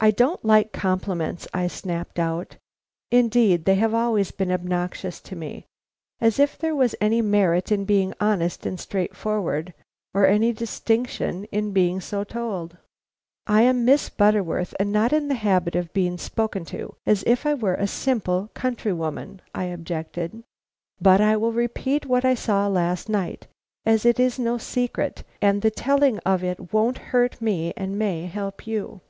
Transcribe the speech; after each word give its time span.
"I 0.00 0.10
don't 0.10 0.42
like 0.42 0.72
compliments," 0.72 1.46
I 1.52 1.66
snapped 1.66 2.18
out. 2.18 2.56
Indeed, 3.10 3.66
they 3.66 3.74
have 3.74 3.92
always 3.92 4.30
been 4.30 4.50
obnoxious 4.50 5.20
to 5.20 5.36
me. 5.36 5.66
As 6.18 6.38
if 6.38 6.56
there 6.56 6.74
was 6.74 6.94
any 6.98 7.20
merit 7.20 7.70
in 7.70 7.84
being 7.84 8.14
honest 8.20 8.64
and 8.64 8.80
straightforward, 8.80 9.74
or 10.14 10.26
any 10.26 10.54
distinction 10.54 11.44
in 11.52 11.72
being 11.74 12.00
told 12.00 12.32
so! 12.32 12.70
"I 13.46 13.60
am 13.60 13.84
Miss 13.84 14.08
Butterworth, 14.08 14.74
and 14.80 14.90
not 14.92 15.12
in 15.12 15.28
the 15.28 15.34
habit 15.34 15.76
of 15.76 15.92
being 15.92 16.16
spoken 16.16 16.64
to 16.72 16.96
as 17.04 17.22
if 17.26 17.44
I 17.44 17.52
were 17.52 17.74
a 17.74 17.86
simple 17.86 18.48
countrywoman," 18.54 19.42
I 19.54 19.64
objected. 19.64 20.42
"But 21.02 21.20
I 21.20 21.36
will 21.36 21.52
repeat 21.52 22.06
what 22.06 22.24
I 22.24 22.32
saw 22.32 22.66
last 22.66 23.10
night, 23.10 23.46
as 23.84 24.06
it 24.06 24.18
is 24.18 24.38
no 24.38 24.56
secret, 24.56 25.22
and 25.42 25.60
the 25.60 25.70
telling 25.70 26.16
of 26.20 26.42
it 26.42 26.72
won't 26.72 26.96
hurt 27.12 27.42
me 27.42 27.74
and 27.76 27.98
may 27.98 28.24
help 28.24 28.66
you." 28.66 29.02